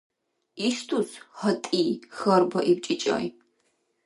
[0.67, 1.83] —Ишдус, гьатӀи?—
[2.15, 3.25] хьарбаиб чӀичӀай.